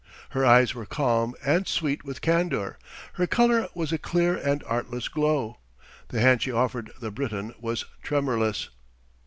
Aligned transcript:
Her 0.31 0.43
eyes 0.43 0.73
were 0.73 0.87
calm 0.87 1.35
and 1.45 1.67
sweet 1.67 2.03
with 2.03 2.21
candour; 2.23 2.79
her 3.13 3.27
colour 3.27 3.67
was 3.75 3.93
a 3.93 3.99
clear 3.99 4.35
and 4.35 4.63
artless 4.63 5.07
glow; 5.07 5.59
the 6.07 6.19
hand 6.21 6.41
she 6.41 6.51
offered 6.51 6.89
the 6.99 7.11
Briton 7.11 7.53
was 7.59 7.85
tremorless. 8.01 8.69